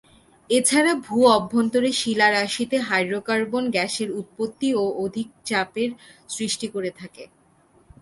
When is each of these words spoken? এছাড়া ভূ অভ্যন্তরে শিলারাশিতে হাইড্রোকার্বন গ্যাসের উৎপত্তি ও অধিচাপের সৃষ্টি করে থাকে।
এছাড়া 0.49 0.93
ভূ 1.05 1.17
অভ্যন্তরে 1.35 1.89
শিলারাশিতে 1.93 2.77
হাইড্রোকার্বন 2.87 3.63
গ্যাসের 3.75 4.09
উৎপত্তি 4.19 4.69
ও 4.75 4.83
অধিচাপের 5.03 5.89
সৃষ্টি 6.29 6.67
করে 6.75 6.91
থাকে। 6.99 7.23